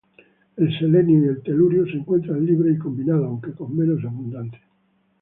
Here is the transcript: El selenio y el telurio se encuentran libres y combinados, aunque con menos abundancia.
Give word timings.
El 0.57 0.75
selenio 0.79 1.25
y 1.25 1.27
el 1.27 1.43
telurio 1.43 1.85
se 1.85 1.91
encuentran 1.97 2.43
libres 2.43 2.75
y 2.75 2.79
combinados, 2.79 3.23
aunque 3.25 3.51
con 3.53 3.77
menos 3.77 4.03
abundancia. 4.03 4.67